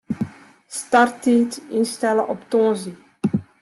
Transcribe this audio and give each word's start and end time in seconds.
Starttiid 0.77 1.51
ynstelle 1.79 2.23
op 2.33 2.41
tongersdei. 2.51 2.95